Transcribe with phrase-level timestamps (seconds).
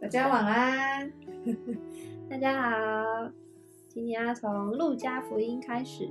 [0.00, 1.12] 大家晚安。
[2.30, 3.30] 大家好，
[3.86, 6.08] 今天要从路加福音开始。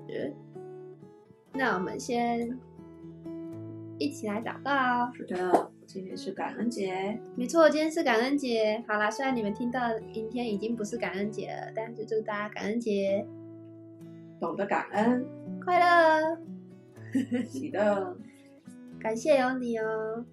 [1.54, 2.56] 那我们先
[3.98, 5.12] 一起来祷告。
[5.16, 7.20] 是的，今天是感恩节。
[7.36, 8.84] 没错，今天是感恩节。
[8.88, 13.26] 好啦，虽然你们听到今天已经不是感恩节了，但是祝大家感恩节
[14.40, 15.26] 懂得感恩，
[15.66, 16.38] 快乐，
[17.44, 18.16] 喜乐。
[19.00, 20.24] 感谢有你哦，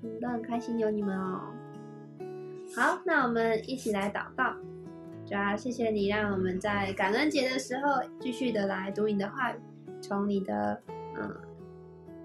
[0.00, 1.52] 我们都很开心有你们哦。
[2.76, 4.54] 好，那我们一起来祷告。
[5.24, 9.56] 主要谢谢你，让我们在感恩节的时候继续的来读你的话语，
[10.02, 10.78] 从你的
[11.16, 11.34] 嗯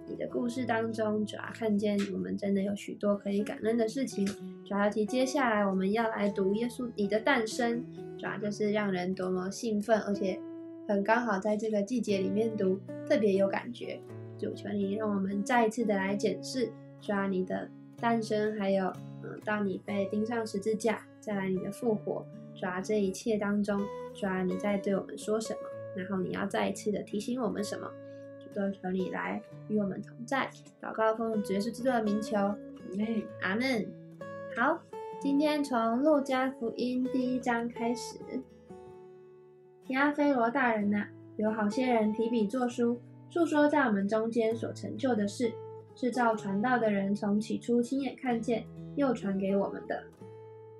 [0.06, 4.28] 你的故事当中，主要看见我们真的有许多可以感恩的事情。
[4.66, 7.82] 主要提接下来我们要来读耶稣你的诞生，
[8.18, 10.38] 主要就是让人多么兴奋，而且
[10.86, 14.02] 很刚好在这个季节里面读，特别有感觉。
[14.38, 17.70] 主求你让我们再一次的来检视，主要你的
[18.02, 18.92] 诞生，还有。
[19.24, 22.26] 嗯，到你被钉上十字架，再来你的复活，
[22.56, 23.80] 主要这一切当中，
[24.14, 25.60] 主要你在对我们说什么？
[25.96, 27.90] 然后你要再一次的提醒我们什么？
[28.40, 30.50] 主都求你来与我们同在。
[30.82, 32.56] 祷告奉主耶稣基督的名求，阿
[32.96, 33.88] 门，阿门。
[34.56, 34.82] 好，
[35.20, 38.18] 今天从路加福音第一章开始。
[39.86, 45.52] 提阿非罗大人呐，有好些人提笔作书，述说在我们中间所成就的事，
[45.96, 48.66] 是照传道的人从起初亲眼看见。
[48.96, 50.04] 又传给我们的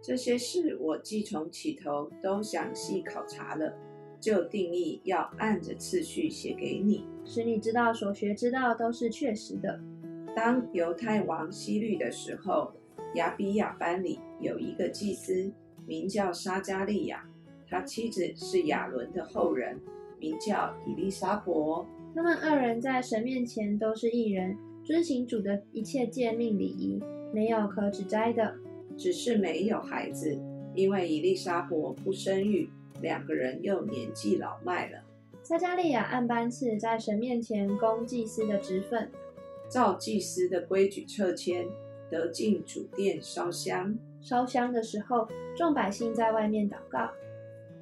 [0.02, 3.74] 这些事，我既从起头都详细考察了，
[4.20, 9.80] 就定义要按着次序写给你，使你知道所学之道都是确实的。
[10.36, 12.72] 当犹太王希律的时候，
[13.16, 15.52] 亚比亚班里有一个祭司，
[15.86, 17.24] 名叫沙加利亚，
[17.68, 19.80] 他妻子是亚伦的后人，
[20.20, 21.86] 名叫以利沙伯。
[22.16, 27.00] 他们二人在神面前都是一人，遵行主的一切诫命礼仪。
[27.34, 28.56] 没有可指摘的，
[28.98, 30.38] 只是没有孩子，
[30.76, 32.70] 因为伊丽莎伯不生育，
[33.02, 35.00] 两个人又年纪老迈了。
[35.44, 39.10] 撒加利亚按班次在神面前供祭司的职分，
[39.70, 41.66] 照祭司的规矩撤迁，
[42.10, 43.98] 得进主殿烧香。
[44.22, 47.10] 烧香的时候，众百姓在外面祷告，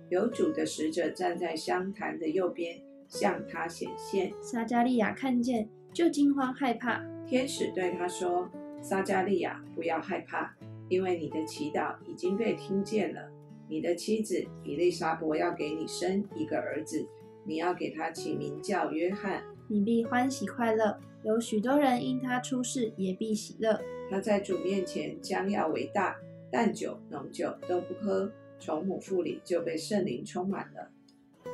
[0.10, 2.80] 有主的使者站在香坛的右边，
[3.10, 4.32] 向他显现。
[4.42, 7.04] 撒加利亚看见，就惊慌害怕。
[7.28, 8.50] 天使对他说。
[8.82, 10.56] 撒加利亚，不要害怕，
[10.88, 13.22] 因为你的祈祷已经被听见了。
[13.68, 17.08] 你的妻子以利沙伯要给你生一个儿子，
[17.46, 19.44] 你要给他起名叫约翰。
[19.68, 23.80] 你必欢喜快乐，有许多人因他出世也必喜乐。
[24.10, 26.16] 他在主面前将要为大，
[26.52, 30.90] 淡酒浓酒都不喝，从母腹里就被圣灵充满了。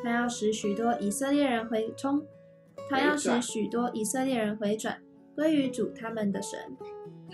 [0.01, 2.25] 他要使许多以色列人回冲，
[2.89, 5.01] 他要使许多以色列人回转
[5.35, 6.57] 归于主他们的神。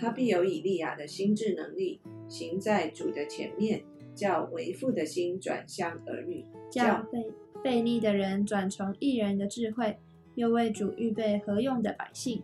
[0.02, 3.84] 他必有以利亚的心智能力，行在主的前面，
[4.16, 7.30] 叫为父的心转向儿女，叫被
[7.62, 9.96] 被逆的人转从异人的智慧，
[10.34, 12.42] 又为主预备何用的百姓。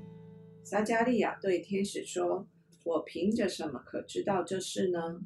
[0.63, 2.47] 撒加利亚对天使说
[2.87, 5.19] ：“我凭着什么可知道这事呢？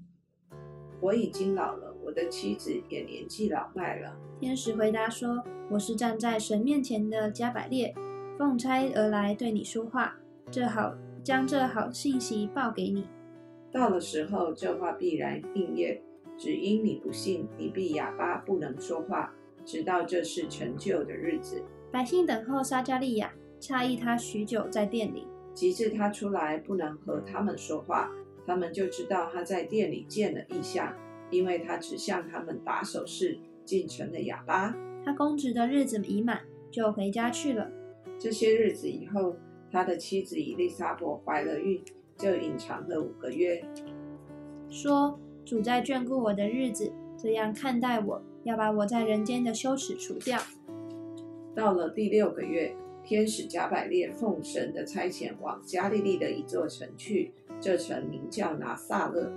[1.03, 7.95] 我已经老了，我的妻子也年纪老迈了。”天使回答说：“我是站在神面前的加百列，
[8.39, 10.17] 奉差而来对你说话，
[10.51, 13.07] 这好。”将这好信息报给你，
[13.71, 16.03] 到了时候，这话必然应验。
[16.37, 19.33] 只因你不信，你必哑巴不能说话，
[19.65, 21.63] 直到这事成就的日子。
[21.93, 28.11] 百姓等候撒加利亚，诧异他许久在店里，及至他出来不能和他们说话，
[28.45, 30.93] 他们就知道他在店里见了异象，
[31.31, 34.75] 因为他只向他们打手势，竟成了哑巴。
[35.05, 37.71] 他公职的日子已满，就回家去了。
[38.19, 39.37] 这些日子以后。
[39.73, 41.83] 他的妻子伊丽莎伯怀了孕，
[42.19, 43.65] 就隐藏了五个月，
[44.69, 50.39] 说：“主在眷顾我的日子，这样看待我，要把我在人间的羞耻除掉。”
[51.57, 59.33] 到了第六个月，天使加百列奉神的差遣往加利利的一座城去，这城名叫拿撒勒。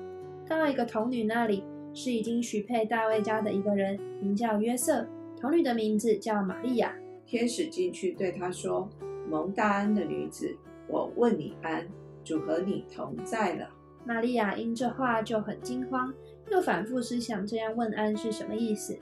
[0.47, 5.07] 到了一个童女那里，是已经许配大卫家的一个人，名叫约瑟。
[5.39, 6.93] 童女的名字叫玛利亚。
[7.25, 8.89] 天使进去对他说。
[9.29, 10.55] 蒙大恩的女子，
[10.87, 11.87] 我问你安，
[12.23, 13.69] 主和你同在了。
[14.05, 16.13] 玛利亚因这话就很惊慌，
[16.51, 18.97] 又反复思想这样问安是什么意思。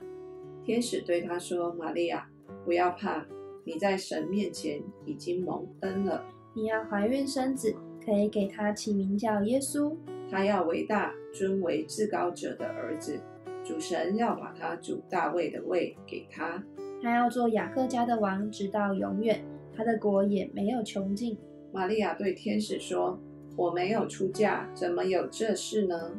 [0.64, 2.26] 天使对她说：“玛利亚，
[2.64, 3.26] 不要怕，
[3.64, 6.24] 你在神面前已经蒙恩了。
[6.54, 9.94] 你要怀孕生子，可以给他起名叫耶稣。
[10.30, 13.20] 他要伟大，尊为至高者的儿子。
[13.62, 16.62] 主神要把他主大卫的位给他，
[17.02, 19.44] 他要做雅各家的王，直到永远。”
[19.76, 21.36] 他的国也没有穷尽。
[21.72, 23.18] 玛利亚对天使说
[23.56, 26.12] ：“我没有出嫁，怎么有这事呢？”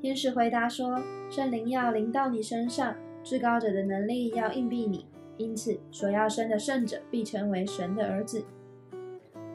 [0.00, 2.94] 天使回答说：“圣灵要临到你身上，
[3.24, 5.06] 至高者的能力要硬币你，
[5.36, 8.44] 因此所要生的圣者必成为神的儿子。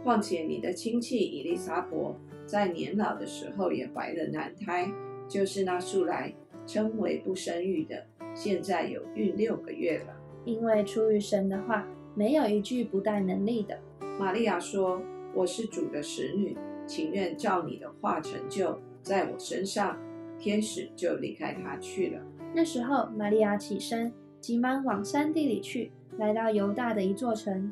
[0.04, 2.16] 况且你的亲戚以利沙伯
[2.46, 4.92] 在年老的时候也怀了男胎，
[5.30, 6.34] 就是那素来
[6.66, 8.04] 称为不生育的，
[8.34, 10.14] 现在有孕六个月了。
[10.44, 13.80] 因为出于神的话，没有一句不带能力的。”
[14.20, 15.02] 玛利亚说
[15.34, 19.98] ：“我是主的使女，情愿照你的话成就在我身上。”
[20.40, 22.20] 天使就离开他去了。
[22.54, 24.12] 那时候，玛利亚起身，
[24.42, 27.72] 急忙往山地里去，来到犹大的一座城，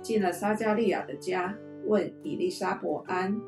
[0.00, 3.38] 进了撒加利亚的家，问以利沙伯安。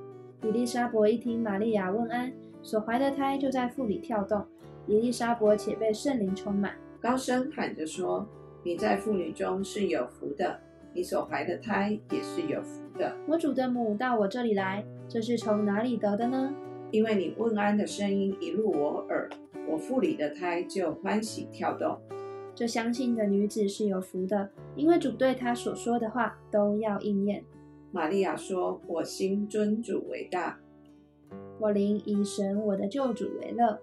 [0.42, 2.30] 以利沙伯一听玛利亚问安，
[2.62, 4.44] 所怀的胎就在腹里跳动。
[4.86, 8.28] 以利沙伯且被圣灵充满，高声喊着说
[8.64, 10.60] ：“你在妇女中是有福的，
[10.94, 13.16] 你所怀的胎也是有福的。
[13.26, 16.54] 我主的母到我这里来，这是从哪里得的呢？
[16.90, 19.28] 因为你问安的声音一入我耳，
[19.66, 21.98] 我腹里的胎就欢喜跳动。
[22.54, 27.42] 这相信的女子是有福的，因为主对她所说的话都要应验。
[27.90, 30.60] 玛利亚说：“我心尊主为大，
[31.58, 33.80] 我灵以神我的救主为乐，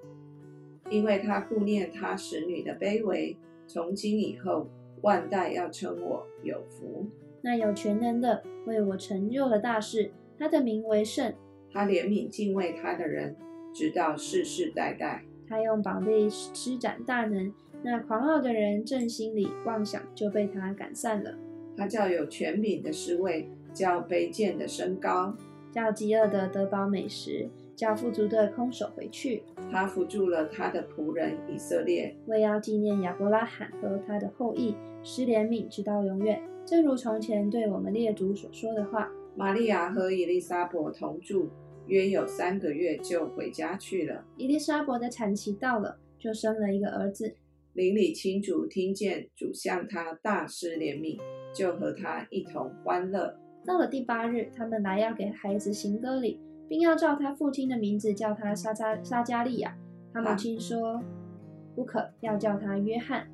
[0.90, 3.36] 因为他顾念他使女的卑微。
[3.70, 4.68] 从今以后，
[5.04, 7.06] 万代要称我有福。
[7.44, 11.32] 那有全能的为我成就了大事，他的名为圣。
[11.72, 13.36] 他怜悯敬畏他的人，
[13.72, 15.24] 直到世世代代。
[15.48, 21.36] 他用膀臂施展大能，那狂傲的人正心里妄想就被他赶散了。
[21.78, 25.36] 他叫有权柄的侍卫，叫卑贱的升高，
[25.72, 29.44] 叫饥饿的得饱美食，叫富足的空手回去。
[29.72, 39.10] 他扶助了他的仆人以色列，为要纪念亚伯拉罕和他的后裔，施怜悯直到永远，正如从前对我们列祖所说的话。
[39.36, 41.50] 玛利亚和伊丽莎伯同住，
[41.86, 44.26] 约有三个月，就回家去了。
[44.38, 47.36] 伊丽莎伯的产期到了，就生了一个儿子。
[47.74, 51.18] 邻里亲主听见主向他大施怜悯，
[51.54, 53.34] 就和他一同欢乐。
[53.64, 56.40] 到了第八日，他们来要给孩子行割礼，
[56.70, 59.76] 并要照他父亲的名字叫他沙加沙加利亚。
[60.14, 61.04] 他母亲说
[61.76, 63.28] ：“不可，要叫他约翰。”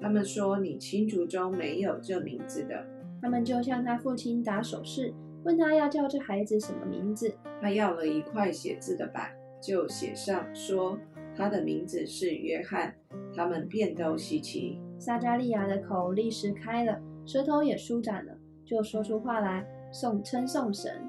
[0.00, 2.86] 他们说：“你亲族中没有这名字的。”
[3.22, 5.14] 他们就向他父亲打手势，
[5.44, 7.34] 问他要叫这孩子什么名字。
[7.62, 9.30] 他要了一块写字的板，
[9.62, 10.98] 就写上说
[11.34, 12.94] 他的名字是约翰。
[13.34, 14.78] 他们便都稀奇。
[14.98, 21.02] 撒加利亚的口立时开了，舌头也舒展了，就说出话来，颂称颂神。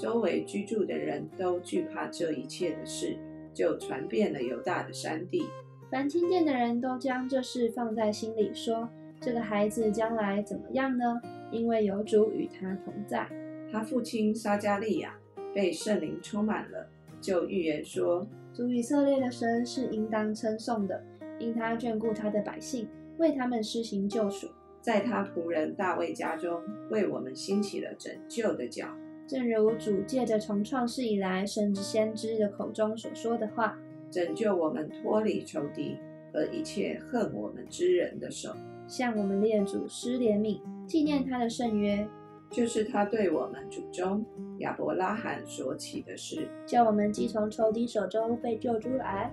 [0.00, 3.18] 周围居住的人都惧怕这一切的事，
[3.52, 5.44] 就传遍了犹大的山地。
[5.90, 8.88] 凡听见的人都将这事放在心里，说
[9.20, 11.20] 这个孩子将来怎么样呢？
[11.52, 13.28] 因为有主与他同在，
[13.70, 15.14] 他父亲撒加利亚
[15.54, 16.88] 被圣灵充满了，
[17.20, 21.04] 就预言说：主以色列的神是应当称颂的，
[21.38, 22.88] 因他眷顾他的百姓，
[23.18, 24.48] 为他们施行救赎，
[24.80, 26.58] 在他仆人大卫家中
[26.88, 28.86] 为我们兴起了拯救的脚。
[29.30, 33.78] 正如主借着从创世以来甚至先知的口中所说的话，
[34.10, 35.96] 拯救我们脱离仇敌
[36.32, 38.52] 和一切恨我们之人的手，
[38.88, 40.60] 向我们列祖施怜悯。
[40.84, 42.04] 纪念他的圣约，
[42.50, 44.26] 就是他对我们祖宗
[44.58, 49.32] 亚伯拉罕所起的事，叫我们既从仇敌手中被救出来，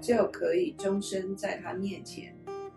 [0.00, 2.34] 就可以终身在他面前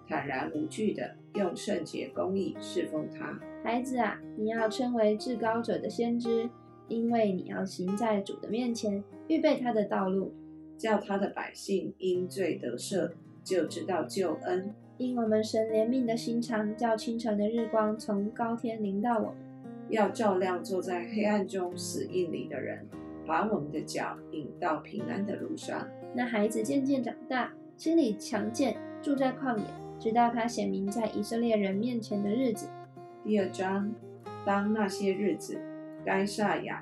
[0.07, 3.39] 坦然无惧的用圣洁公义侍奉他。
[3.63, 6.49] 孩子啊，你要称为至高者的先知，
[6.87, 10.33] 因为你要行在主的面前，预备他的道路，
[10.77, 13.11] 叫他的百姓因罪得赦，
[13.43, 14.73] 就知道救恩。
[14.97, 19.35] 因我们神怜悯的心肠，叫清晨的日光从高天临到我们，
[19.89, 22.87] 要照亮坐在黑暗中死印里的人，
[23.25, 25.85] 把我们的脚引到平安的路上。
[26.13, 29.65] 那孩子渐渐长大，心里强健，住在旷野，
[29.99, 32.67] 直到他显明在以色列人面前的日子。
[33.23, 33.91] 第二章，
[34.45, 35.59] 当那些日子，
[36.05, 36.81] 该撒亚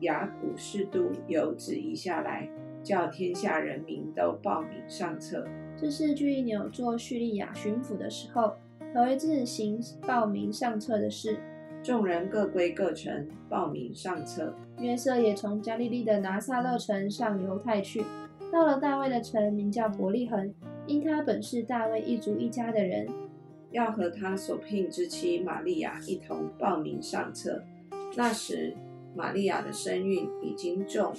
[0.00, 2.48] 雅古士都有旨意下来，
[2.82, 5.46] 叫天下人民都报名上册。
[5.76, 8.54] 这是居利纽做叙利亚巡抚的时候，
[8.94, 11.38] 头一次行报名上册的事。
[11.82, 14.52] 众人各归各城，报名上册。
[14.80, 18.02] 约瑟也从加利利的拿撒勒城上犹太去，
[18.52, 20.52] 到了大卫的城，名叫伯利恒，
[20.88, 23.06] 因他本是大卫一族一家的人，
[23.70, 27.62] 要和他所聘之妻玛利亚一同报名上册。
[28.16, 28.74] 那时，
[29.14, 31.18] 玛利亚的身孕已经重了。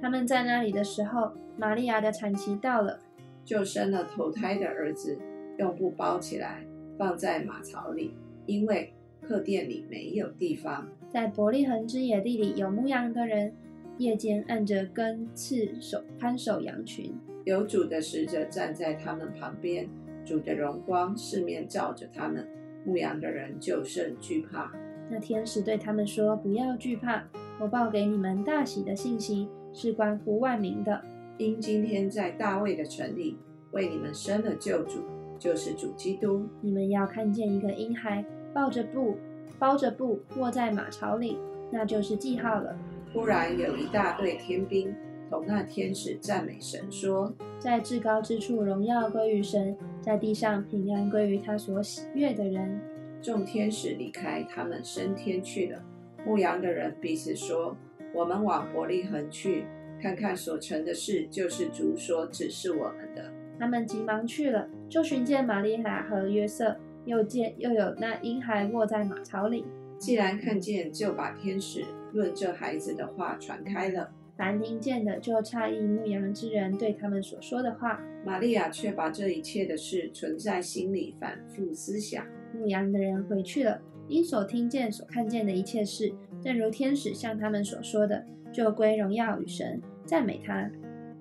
[0.00, 2.98] 他们在那里的时候，玛利亚的产期到了。
[3.44, 5.18] 就生了头胎的儿子，
[5.58, 6.64] 用布包起来，
[6.96, 8.14] 放在马槽里，
[8.46, 10.86] 因为客店里没有地方。
[11.12, 13.52] 在伯利恒之野地里有牧羊的人，
[13.98, 17.12] 夜间按着根刺守看守羊群。
[17.50, 19.88] 有主的使者站在他们旁边，
[20.24, 22.46] 主的荣光四面照着他们，
[22.84, 24.72] 牧羊的人就甚惧怕。
[25.10, 27.24] 那天使对他们说：“不要惧怕，
[27.58, 31.02] 我报给你们大喜的信息，是关乎万民的。
[31.38, 33.36] 因今天在大卫的城里
[33.72, 35.00] 为你们生了救主，
[35.36, 36.46] 就是主基督。
[36.60, 39.16] 你们要看见一个婴孩抱着布，
[39.58, 41.36] 包着布卧在马槽里，
[41.72, 42.78] 那就是记号了。”
[43.12, 44.94] 忽然有一大队天兵
[45.30, 52.80] 同那天使赞美神，说：“在至高之处荣耀归于神，在地上平安归于他所喜悦的人。”
[53.22, 55.80] 众天使离开，他们升天去了。
[56.26, 57.76] 牧羊的人彼此说
[58.12, 59.66] ：“我们往伯利恒去，
[60.02, 69.64] 看看所成的事，就是主所指示我们的。”他们急忙去了，就寻见玛利亚和约瑟，又见又有那婴孩卧在马槽里。
[69.96, 74.10] 既然看见，就把天使论这孩子的话传开了。
[74.40, 78.00] 凡听见的，就诧异牧羊之人对他们所说的话。
[78.24, 82.24] 玛利亚却把这一切的事存在心里，反复思想。
[82.54, 83.78] 牧羊的人回去了，
[84.08, 90.70] 因所听见、所看见的一切事，正如天使向他们所说的，就归荣耀与神，赞美他。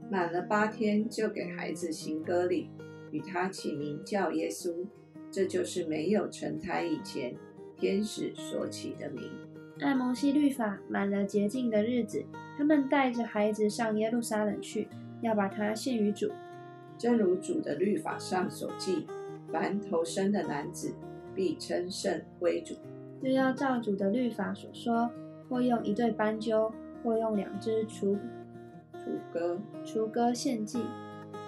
[0.10, 2.70] 满了八天，就给孩子行割礼，
[3.12, 4.74] 与他起名叫耶稣。
[5.30, 7.36] 这就是没有成胎以前。
[7.76, 9.24] 天使所起的名。
[9.82, 12.24] 按摩西律法满了洁净的日子，
[12.58, 14.88] 他们带着孩子上耶路撒冷去，
[15.22, 16.30] 要把他献于主。
[16.98, 19.08] 正如主的律法上所记，
[19.52, 20.94] 凡投生的男子
[21.34, 22.76] 必称圣归主。
[23.22, 25.10] 又要照主的律法所说，
[25.48, 26.72] 或用一对斑鸠，
[27.02, 28.18] 或用两只雏
[28.94, 30.80] 雏鸽，雏鸽献祭。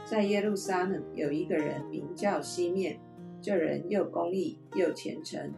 [0.06, 2.98] 在耶路撒冷有一个人名叫西面，
[3.42, 5.52] 这人又公义又虔诚。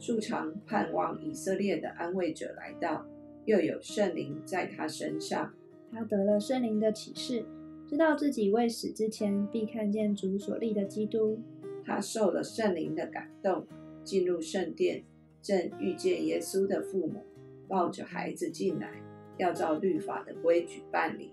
[0.00, 3.06] 素常盼望以色列的安慰者来到，
[3.44, 5.52] 又有圣灵在他身上。
[5.92, 7.44] 他得了圣灵的启示，
[7.86, 11.38] 知道自己未死之前必看见主所立的基督。
[11.84, 13.66] 他受了圣灵的感动，
[14.02, 15.04] 进入圣殿，
[15.42, 17.22] 正遇见耶稣的父母
[17.68, 19.02] 抱着孩子进来，
[19.36, 21.32] 要照律法的规矩办理。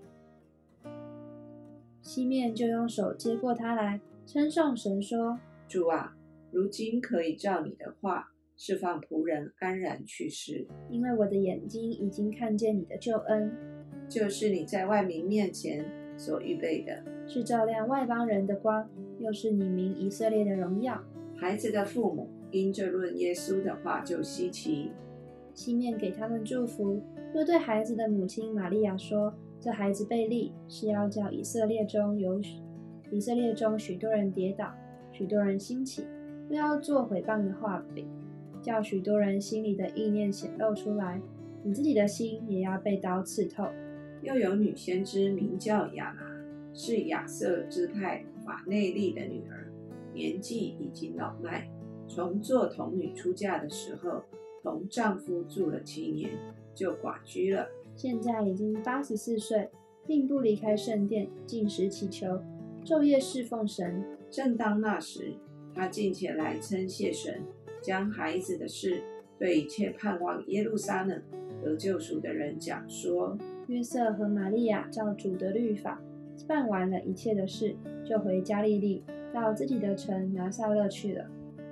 [2.02, 6.14] 西面就用手接过他来，称颂神说：“主啊，
[6.50, 13.52] 如今可以照你的话。”释放仆人安然去世，因为我的眼睛已经看见你的救恩，
[14.08, 15.84] 就是你在外民面前
[16.16, 21.00] 所预备的，是照亮外邦人的光，又是你名以色列的荣耀。
[21.36, 24.90] 孩子的父母因这论耶稣的话就稀奇，
[25.54, 27.00] 西面给他们祝福，
[27.36, 32.40] 又对孩子的母亲玛利亚说：“这孩子被立是要叫以色列中有
[33.12, 34.74] 以色列中许多人跌倒，
[35.12, 36.02] 许多人兴起，
[36.50, 38.04] 又要做毁谤的画饼。”
[38.68, 41.18] 叫许多人心里的意念显露出来，
[41.62, 43.66] 你自己的心也要被刀刺透。
[44.20, 46.20] 又有女先知名叫亚拿，
[46.74, 49.72] 是亚瑟支派法内利的女儿，
[50.12, 51.66] 年纪已经老迈，
[52.06, 54.22] 从做童女出嫁的时候，
[54.62, 56.28] 同丈夫住了七年，
[56.74, 57.66] 就寡居了。
[57.96, 59.70] 现在已经八十四岁，
[60.06, 62.38] 并不离开圣殿，进食祈求，
[62.84, 64.04] 昼夜侍奉神。
[64.30, 65.32] 正当那时，
[65.74, 67.40] 她进前来称谢神。
[67.82, 69.02] 将孩子的事
[69.38, 71.22] 对一切盼望耶路撒冷
[71.62, 73.36] 得救赎的人讲说。
[73.66, 76.00] 约瑟和玛利亚照主的律法
[76.46, 81.26] 办完了一切的事，就回加利利，到自己的城拿撒勒去了。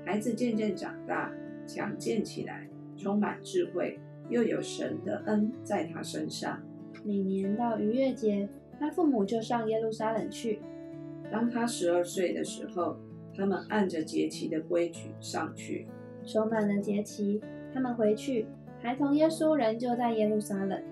[0.04, 1.32] 孩子渐渐长大，
[1.66, 3.98] 强健起来，充满智慧，
[4.28, 6.62] 又有神的恩在他身上。
[7.04, 8.48] 每年到逾越节，
[8.78, 10.60] 他父母就上耶路撒冷去。
[11.30, 12.96] 当他十二岁的时候，
[13.34, 15.86] 他们按着节期的规矩上去。
[16.26, 17.40] 收满了节期，
[17.72, 18.46] 他们回去，
[18.82, 20.82] 孩童耶稣仍旧在耶路撒冷。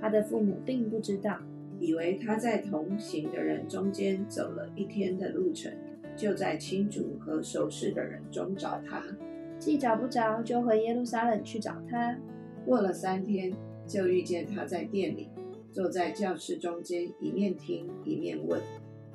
[0.00, 1.36] 他的父母并不知道，
[1.80, 5.72] 以为他在同行的人中间走了一天的路程，
[6.14, 9.02] 就在亲族和熟识的人中找他。
[9.58, 12.16] 既找不着，就回耶路撒冷去找他。
[12.64, 13.52] 过了三天，
[13.86, 15.28] 就遇见他在店里，
[15.72, 18.60] 坐在教室中间，一面听一面问。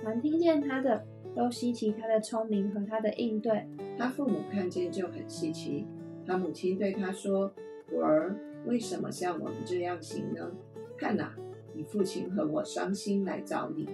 [0.03, 1.05] 凡听见他的。
[1.35, 3.67] 都稀奇他的聪明和他的应对。
[3.97, 5.85] 他父母看见就很稀奇。
[6.25, 7.51] 他母亲对他说
[7.91, 10.51] ：“我儿，为什么像我们这样行呢？
[10.97, 11.33] 看哪，
[11.73, 13.89] 你父亲和我伤心来找你。”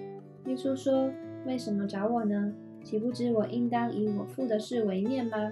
[0.48, 1.10] 耶稣说
[1.48, 2.54] ：“为什么找我呢？
[2.84, 5.52] 岂不知我应当以我父的事为念吗？”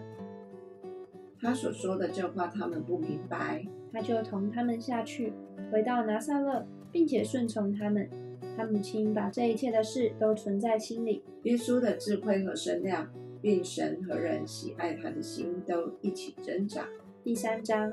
[1.40, 3.66] 他所说的这话，他们不明白。
[3.92, 5.34] 他就同他们下去，
[5.72, 8.10] 回到拿撒勒，并且顺从他们。
[8.56, 11.24] 他母亲把这一切的事都存在心里。
[11.44, 13.10] 耶稣的智慧和身量，
[13.42, 16.86] 并神和人喜爱他的心都一起增长。
[17.24, 17.92] 第三章，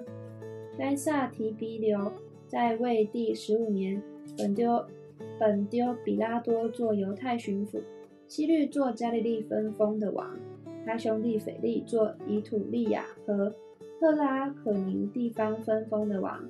[0.78, 2.12] 该萨提比留
[2.46, 4.02] 在位第十五年，
[4.36, 4.84] 本丢
[5.38, 7.80] 本丢比拉多做犹太巡抚，
[8.28, 10.38] 希律做加利利分封的王，
[10.84, 13.54] 他兄弟腓力做以土利亚和
[13.98, 16.44] 特拉可尼地方分封的王，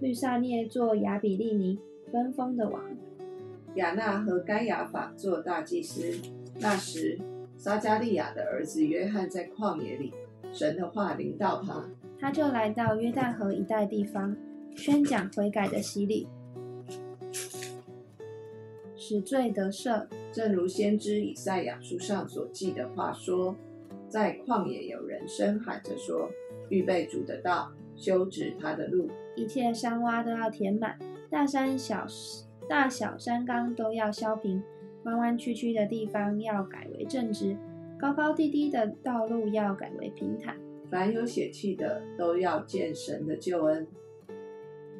[0.00, 1.78] 律萨涅做亚比利尼
[2.12, 2.82] 分封的王。
[3.74, 6.02] 亚纳和该亚法做大祭司。
[6.58, 7.18] 那时，
[7.56, 10.12] 撒加利亚的儿子约翰在旷野里，
[10.52, 14.36] 神的话临到他，他就来到约旦河一带地方，
[14.76, 16.26] 宣讲悔改的洗礼，
[18.96, 20.06] 使罪得赦。
[20.32, 23.56] 正如先知以赛亚书上所记的话说
[24.08, 26.30] ：“在旷野有人声喊着说，
[26.68, 29.08] 预备主的道，修直他的路。
[29.34, 30.98] 一切山洼都要填满，
[31.30, 32.06] 大山小
[32.70, 34.62] 大小山冈都要削平，
[35.02, 37.56] 弯弯曲曲的地方要改为正直，
[37.98, 40.56] 高高低低的道路要改为平坦。
[40.88, 43.84] 凡有血气的都要见神的救恩。”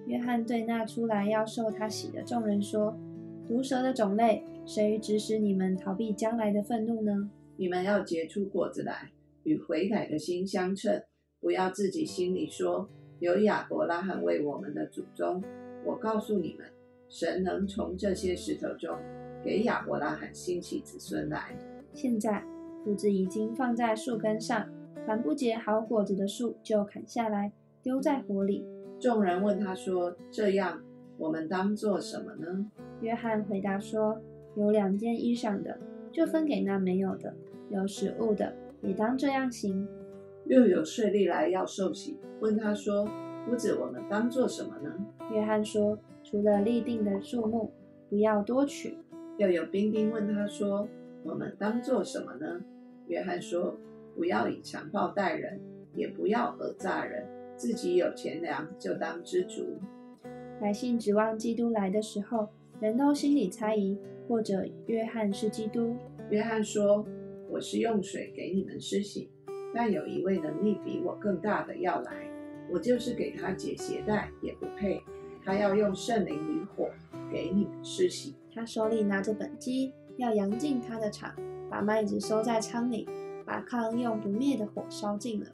[0.06, 2.98] 约翰对那出来要受他洗的众人说
[3.46, 7.30] ：“毒蛇的种类，谁指使你们逃避将来的愤怒呢？
[7.56, 9.12] 你们要结出果子来，
[9.44, 11.00] 与悔改的心相称，
[11.38, 12.88] 不要自己心里说：
[13.20, 15.40] 有亚伯拉罕为我们的祖宗。
[15.84, 16.66] 我告诉你们，
[17.10, 18.96] 神能从这些石头中
[19.44, 21.54] 给亚伯拉罕兴起子孙来。
[21.92, 22.42] 现在
[22.84, 24.66] 斧子已经放在树根上，
[25.06, 27.52] 凡不结好果子的树就砍下来，
[27.82, 28.64] 丢在火里。
[29.00, 30.80] 众人问他说：“这样，
[31.18, 32.70] 我们当做什么呢？”
[33.02, 34.20] 约翰回答说
[34.54, 35.76] ：“有两件衣裳的，
[36.12, 37.32] 就分给那没有的；
[37.70, 39.88] 有食物的，也当这样行。”
[40.46, 43.08] 又有税吏来要受洗，问他说
[43.44, 44.92] ：“夫子，我们当做什么呢？”
[45.32, 47.72] 约翰说：“除了立定的数目，
[48.08, 48.96] 不要多取。”
[49.38, 50.86] 又有兵丁问他说
[51.24, 52.60] ：“我们当做什么呢？”
[53.08, 53.76] 约翰说
[54.14, 55.58] ：“不要以强暴待人，
[55.94, 57.26] 也不要讹诈人。
[57.56, 59.78] 自己有钱粮，就当知足。”
[60.60, 62.48] 百姓指望基督来的时候，
[62.80, 65.96] 人都心里猜疑，或者约翰是基督。
[66.28, 67.04] 约翰说
[67.48, 69.30] ：“我是用水给你们施洗，
[69.74, 72.30] 但有一位能力比我更大的要来，
[72.72, 75.02] 我就是给他解鞋带也不配。
[75.44, 76.90] 他要用圣灵与火
[77.32, 78.34] 给你们施洗。
[78.54, 81.34] 他手里拿着本机，要扬进他的场，
[81.70, 83.08] 把麦子收在仓里，
[83.46, 85.46] 把糠用不灭的火烧尽了。”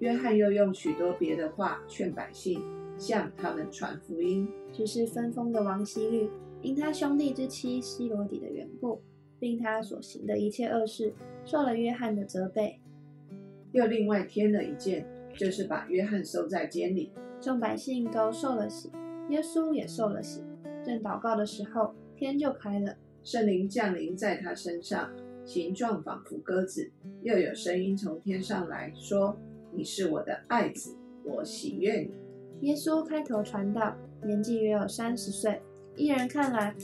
[0.00, 2.62] 约翰又用许多别的话劝百姓，
[2.98, 4.48] 向他们传福音。
[4.72, 6.30] 只是分封的王希律，
[6.62, 9.02] 因他兄弟之妻希罗底的缘故，
[9.38, 11.12] 并他所行的一切恶事，
[11.44, 12.78] 受了约翰的责备。
[13.72, 15.06] 又另外添了一件，
[15.40, 17.10] 就是把约翰收在监里。
[17.40, 18.90] 众百姓都受了洗，
[19.30, 20.44] 耶稣也受了洗。
[20.84, 25.10] 正祷告的时候，天就开了，圣灵降临在他身上，
[25.46, 26.90] 形状仿佛鸽子。
[27.22, 29.34] 又有声音从天上来说
[29.72, 32.10] ：“你是我的爱子，我喜悦你。”
[32.68, 35.62] 耶稣开头传道，年纪约有三十岁。
[35.96, 36.74] 一人看来，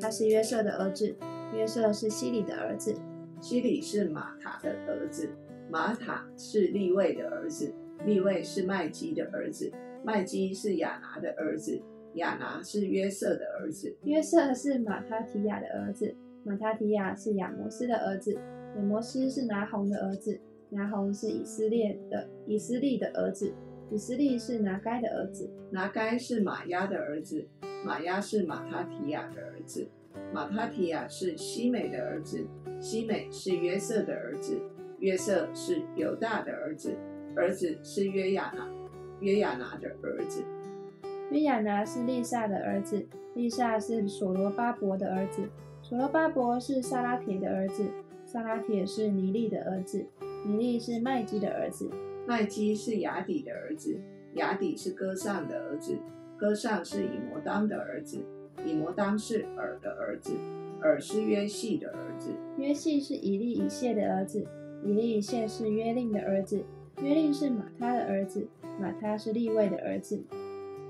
[0.00, 1.14] 他是约瑟的儿子，
[1.52, 2.94] 约瑟是西里的儿子，
[3.42, 5.28] 西里是马塔的儿子，
[5.70, 9.72] 马塔是利位的儿子，利位是麦基的儿子，
[10.04, 11.80] 麦基是亚拿的儿子，
[12.14, 20.38] 亚拿是约瑟的儿子，约瑟是马他提亚的儿子，马他提亚是亚摩斯的儿子，亚摩斯是拿红的儿子，
[20.70, 23.52] 拿红是以色列的以色列的儿子。
[23.88, 27.46] 以色列是拿该的儿子，拿该是马亚的儿子，
[27.84, 29.86] 马亚是马他提亚的儿子，
[30.34, 32.44] 马他提亚是西美的儿子，
[32.80, 34.60] 西美是约瑟的儿子，
[34.98, 36.96] 约瑟是犹大的儿子，
[37.36, 38.66] 儿子是约亚拿，
[39.20, 40.42] 约亚拿的儿子，
[41.30, 45.42] 约亚拿是利萨的儿子，利萨是所罗巴伯的儿子，
[45.82, 47.84] 所罗巴伯是萨拉铁的儿子，
[48.24, 50.06] 萨拉铁是尼利的儿子，
[50.46, 51.90] 尼利是麦基的儿子。
[52.26, 54.00] 麦基是雅底的儿子，
[54.34, 55.96] 雅底是歌尚的儿子，
[56.38, 58.18] 歌尚是以摩当的儿子，
[58.64, 60.32] 以摩当是尔的儿子，
[60.80, 64.44] 尔是约系的儿子，约系是以利以谢的儿子，
[64.82, 66.64] 以利以谢是约令的儿子，
[67.02, 68.46] 约令是马他的儿子，
[68.80, 70.22] 马他是利位的儿子，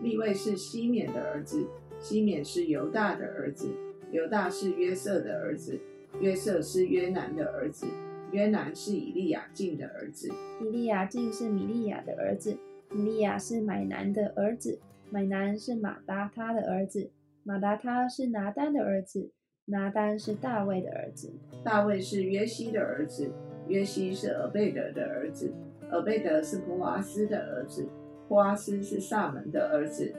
[0.02, 1.66] 利位是西缅的儿子，
[1.98, 3.68] 西缅是犹大的儿子，
[4.12, 5.80] 犹大是约瑟的儿子，
[6.20, 7.86] 约瑟是约南的儿子。
[8.32, 10.28] 约南是以利亚敬的儿子，
[10.60, 12.58] 以利亚敬是米利亚的儿子，
[12.90, 17.08] 米利亚是买南的儿子，买南是马达他的儿子，
[17.44, 19.30] 马达他是拿丹的儿子，
[19.66, 21.32] 拿丹是大卫的儿子，
[21.64, 23.30] 大卫是约西的儿子，
[23.68, 25.52] 约西是俄贝德的儿子，
[25.90, 27.88] 俄贝德是普瓦斯的儿子，
[28.28, 30.12] 普瓦斯是萨门的儿子，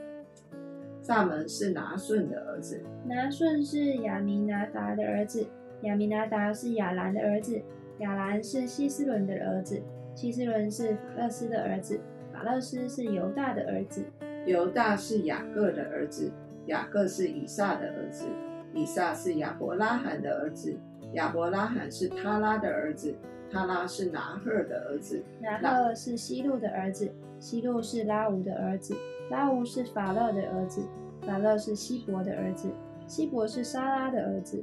[1.02, 5.46] 萨门是拿顺的儿子，拿顺是亚米拿达的儿子，
[5.82, 7.60] 亚米拿达是亚兰的儿子。
[7.98, 9.82] 亚兰是希斯伦的儿子，
[10.14, 11.98] 希斯伦是法勒斯的儿子，
[12.32, 14.04] 法勒斯是犹大的儿子，
[14.46, 16.30] 犹大是雅各的儿子，
[16.66, 18.26] 雅各是以撒的儿子，
[18.72, 20.78] 以撒是亚伯拉罕的儿子，
[21.14, 23.12] 亚伯拉罕是他拉的儿子，
[23.50, 28.94] 他拉是拿赫的儿子，拿赫是西路的儿子，西路是拉吾的儿子，
[29.30, 30.82] 拉吾是法勒的儿子，
[31.26, 32.68] 法勒是希伯的儿子，
[33.06, 34.62] 希伯是沙拉的儿子，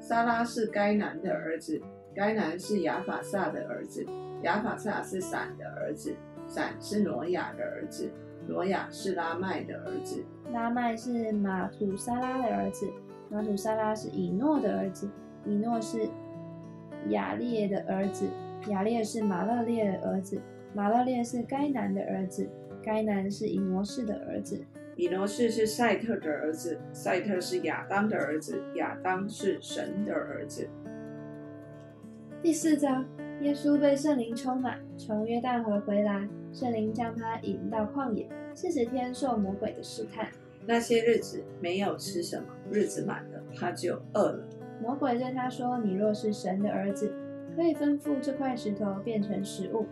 [0.00, 1.80] 沙拉是该南的儿子，
[2.14, 4.04] 该南是亚法萨的儿子，
[4.42, 6.14] 亚法萨是闪的儿子，
[6.46, 8.10] 闪是挪亚的儿子，
[8.46, 10.22] 挪亚是拉麦的儿子，
[10.52, 12.86] 拉麦是马土沙拉的儿子，
[13.30, 15.08] 马土沙拉是以诺的儿子，
[15.44, 16.08] 以诺是
[17.10, 18.26] 雅列的儿子，
[18.68, 20.40] 雅列是马勒列的儿子，
[20.74, 22.48] 马勒列是该南的儿子，
[22.82, 24.60] 该南是以挪士的儿子，
[24.96, 30.68] 以挪士是赛特的儿子，赛特是亚当的儿子，亚当是神的儿子。
[32.42, 33.04] 第四章，
[33.40, 40.28] 耶稣被圣灵充满，从约旦河回来，圣灵将他引到旷野，四十天受魔鬼的试探。
[40.68, 44.48] 那些日子没有吃什么，日子满了，他就饿了。
[44.80, 47.12] 魔鬼对他说：“你若是神的儿子，
[47.56, 49.86] 可以吩咐这块石头变成食物。”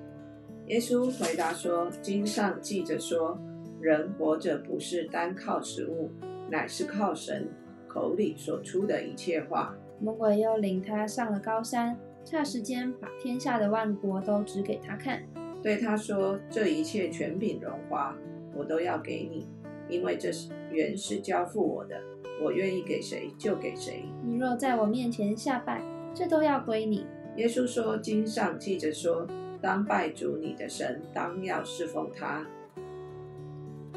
[0.68, 3.38] 耶稣回答说：“经上记着说，
[3.80, 6.10] 人活着不是单靠食物，
[6.50, 7.48] 乃是靠神
[7.88, 15.22] 口里所出的一切话。”魔鬼又领他上了高山，差时间把天下的万国都指给他看，
[15.62, 18.14] 对他说：“这一切权柄荣华，
[18.54, 19.48] 我都要给你，
[19.88, 22.00] 因为这是原是交付我的，
[22.42, 24.04] 我愿意给谁就给谁。
[24.22, 25.82] 你若在我面前下拜，
[26.14, 29.26] 这都要归你。”耶稣说：“经上记着说，
[29.60, 32.46] 当拜主你的神，当要侍奉他。”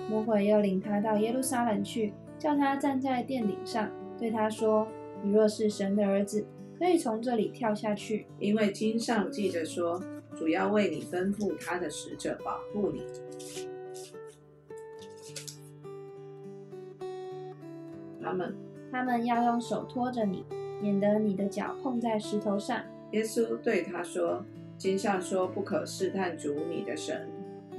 [0.10, 4.88] 魔鬼又领他到耶路撒冷去，叫他站在殿顶上，对他说
[5.22, 6.46] ：“你若是神的儿子，
[6.80, 10.02] 可以从这里跳下去，因为经上记着说，
[10.36, 13.04] 主要为你吩咐他的使者保护你。
[18.28, 18.56] 他们，
[18.92, 20.44] 他们要用手托着你，
[20.82, 22.82] 免得你的脚碰在石头上。
[23.12, 24.44] 耶稣对他说
[24.78, 27.30] ：“经上说，不可试探主你的神。”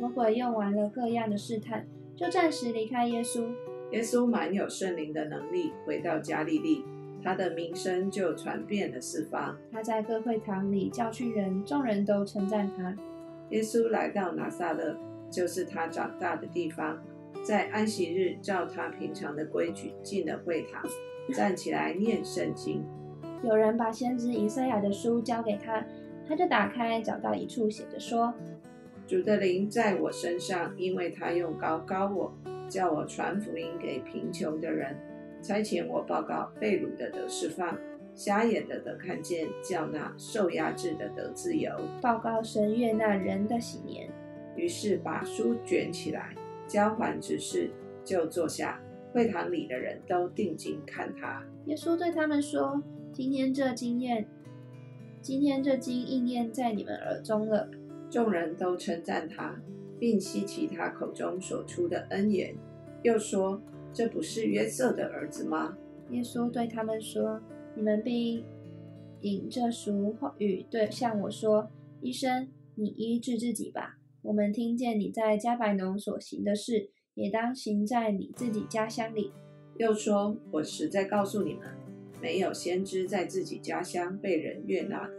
[0.01, 3.47] 魔鬼用完了各样的试探，就暂时离开耶稣。
[3.91, 6.83] 耶稣满有圣灵的能力，回到加利利，
[7.23, 9.55] 他的名声就传遍了四方。
[9.71, 12.97] 他在各会堂里教训人，众人都称赞他。
[13.51, 14.97] 耶稣来到拿撒勒，
[15.31, 16.99] 就是他长大的地方。
[17.49, 20.85] 在安息日，照他平常的规矩进了会堂，
[21.33, 22.85] 站起来念圣经。
[23.43, 25.83] 有人把先知以赛亚的书交给他，
[26.29, 28.35] 他就打开，找到一处写着说
[29.09, 32.35] ：“主的灵在我身上，因为他用高高我，
[32.69, 34.95] 叫我传福音给贫穷的人，
[35.41, 37.75] 差遣我报告被掳的得释放，
[38.15, 44.07] 瞎眼的得看见，叫那受压制的得自由，报告神悦纳人的喜年。”
[44.55, 46.35] 于是把书卷起来。
[46.69, 47.71] 交还之事，
[48.05, 48.81] 就坐下。
[49.11, 51.43] 会堂里的人都定睛看他。
[51.65, 54.29] 耶稣对他们说：“今天这经验，
[55.23, 57.69] 今天这经应验在你们耳中了。”
[58.11, 59.59] 众人都称赞他，
[59.99, 62.55] 并希奇他口中所出的恩言，
[63.03, 63.61] 又说
[63.93, 65.77] ：“这不是约瑟的儿子吗？”
[66.11, 67.41] 耶稣对他们说
[67.75, 68.45] ：“你们必
[69.23, 71.71] 引这俗语对向我说
[72.03, 73.97] ：‘医生，你医治自己吧。’”
[74.29, 79.33] 我们听见你在加百农所行的事，也当行在你自己家乡里。
[79.79, 81.67] 又说：“我实在告诉你们，
[82.21, 85.15] 没有先知在自己家乡被人悦纳的。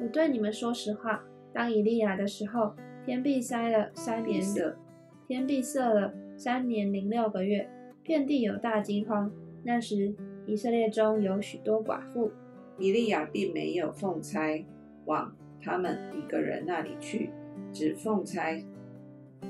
[0.00, 4.40] 我对你们说实话，当以利亚的时候，天闭塞了三年，
[5.26, 7.68] 天闭塞了三年零六个月，
[8.04, 9.32] 遍地有大饥荒。
[9.64, 10.14] 那时
[10.46, 12.30] 以色列中有许多寡妇，
[12.78, 14.64] 以利亚并没有奉差
[15.06, 17.30] 往他们一个人那里去。”
[17.74, 18.64] 指奉差，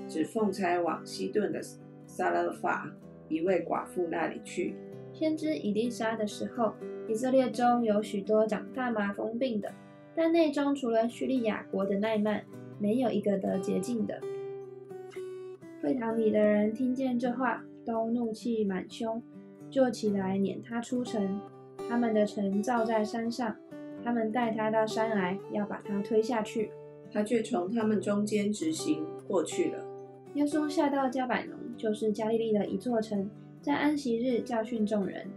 [0.08, 1.60] 指奉差往西顿的
[2.06, 2.90] 撒勒法
[3.28, 4.74] 一位寡妇那里去。
[5.12, 6.72] 先知以利沙的时候，
[7.06, 9.70] 以色列中有许多长大麻风病的，
[10.16, 12.42] 但内中除了叙利亚国的奈曼，
[12.78, 14.18] 没有一个得洁净的。
[15.82, 19.22] 会堂里的人听见这话，都怒气满胸，
[19.70, 21.40] 就起来撵他出城。
[21.90, 23.54] 他们的城造在山上，
[24.02, 26.70] 他们带他到山来，要把他推下去。
[27.14, 29.86] 他却从他们中间直行过去了。
[30.34, 33.30] 耶稣下到加百农，就是加利利的一座城，
[33.62, 35.28] 在安息日教训众人。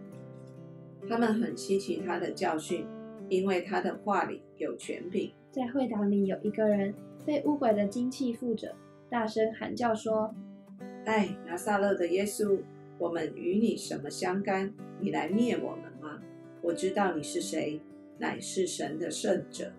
[1.07, 2.83] 他们很稀奇他的教训，
[3.29, 5.31] 因为他的话里有权柄。
[5.51, 8.73] 在会堂里有一个人被污鬼的精气附着，
[9.07, 10.33] 大声喊叫说
[11.05, 12.57] ：“哎，拿撒勒的耶稣，
[12.97, 14.73] 我们与你什么相干？
[14.99, 16.19] 你来灭我们吗？
[16.63, 17.79] 我知道你是谁，
[18.17, 19.71] 乃是神的圣者。”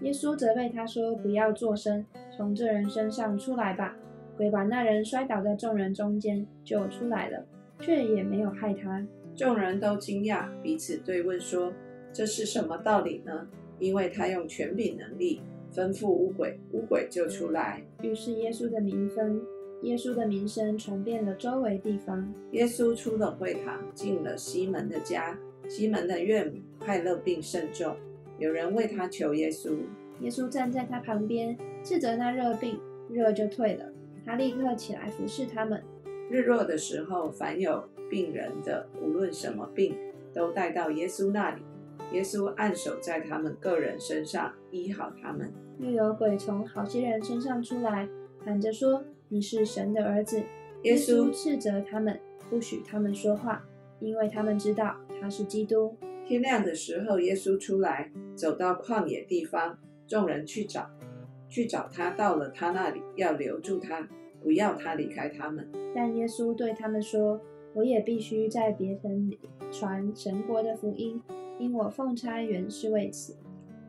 [0.00, 2.04] 耶稣责备他说：“不要作声，
[2.36, 3.96] 从这人身上出来吧。”
[4.36, 7.44] 鬼把那人摔倒在众人中间，就出来了。
[7.80, 9.06] 却也没有害他。
[9.34, 11.72] 众人都惊讶，彼此对问说
[12.12, 13.48] ：“这是什么道理呢？”
[13.80, 15.40] 因为他用权柄能力
[15.74, 17.82] 吩咐乌鬼，乌鬼就出来。
[18.02, 19.40] 于是耶稣的名分，
[19.82, 22.30] 耶稣的名声传遍了周围地方。
[22.52, 25.38] 耶稣出了会堂，进了西门的家。
[25.66, 27.96] 西门的岳母快乐病甚重，
[28.40, 29.76] 有人为他求耶稣。
[30.20, 33.84] 耶稣站在他旁边，斥责那热病，热就退了。
[34.24, 35.82] 他立刻起来服侍他们。
[36.30, 39.94] 日落的时候，凡有病人的，无论什么病，
[40.32, 41.60] 都带到耶稣那里。
[42.12, 45.52] 耶稣按手在他们个人身上，医好他们。
[45.78, 48.08] 又有鬼从好些人身上出来，
[48.42, 50.42] 喊着说：“你是神的儿子。”
[50.84, 53.62] 耶稣斥责他们，不许他们说话，
[53.98, 55.94] 因为他们知道他是基督。
[56.30, 60.88] 天亮的时候，耶稣出来，走到旷野地方，众人去找，
[61.48, 64.08] 去找他，到了他那里，要留住他，
[64.40, 65.68] 不要他离开他们。
[65.92, 67.40] 但耶稣对他们说
[67.74, 69.40] ：“我也必须在别人里
[69.72, 71.20] 传神国的福音。”
[71.58, 73.34] 因我奉差原是为此。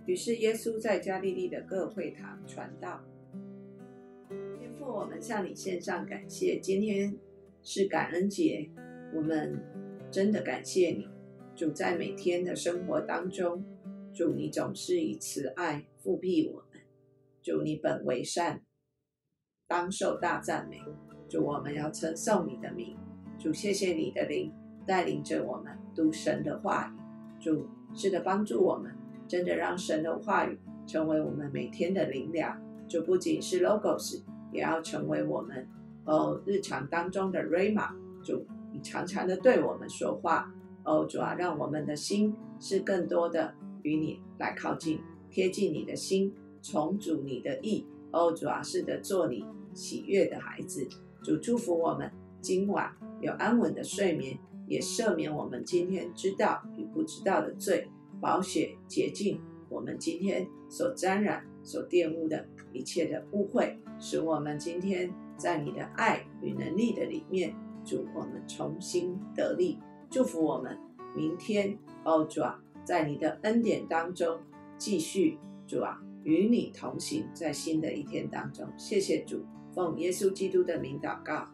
[0.08, 3.02] 于是耶稣在加利利的各会堂传道。
[4.60, 6.58] 天父，我们向你献上感谢。
[6.60, 7.16] 今天
[7.62, 8.68] 是感恩节，
[9.14, 9.60] 我们
[10.10, 11.08] 真的感谢你，
[11.56, 13.64] 主在每天的生活当中，
[14.14, 16.82] 主你总是以慈爱复庇我们。
[17.42, 18.62] 主你本为善，
[19.68, 20.82] 当受大赞美。
[21.30, 22.98] 主我们要称颂你的名。
[23.38, 24.52] 主谢谢你的灵
[24.86, 27.44] 带领着我们读神的话语。
[27.44, 28.94] 主是的，帮助我们，
[29.28, 32.60] 真的让神的话语成为我们每天的灵粮。
[32.88, 35.68] 就不仅是 logos，也要成为我们
[36.06, 37.90] 哦日常当中的 rama。
[38.24, 50.88] 主，你常常的对我们说话哦，主啊，让我们的心是更多的与你来靠近，贴近你的心，重组你的意哦，主啊，是的，做你喜悦的孩子。
[51.24, 52.91] 主祝福我们今晚
[53.22, 54.38] 有安稳的睡眠。
[54.67, 57.89] 也赦免我们今天知道与不知道的罪，
[58.22, 69.78] 保血洁净我们今天所沾染、所玷污的一切的污秽，使我们今天在你的爱与能力的里面，主我们重新得力，
[70.12, 70.78] 祝福我们
[71.15, 74.38] 明天，哦主啊，在你的恩典当中
[74.78, 81.47] 继续，主啊与你同行，在新的一天当中，谢谢主，奉耶稣基督的名祷告，